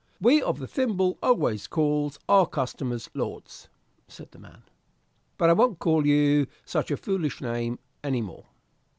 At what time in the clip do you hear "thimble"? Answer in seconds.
0.65-1.19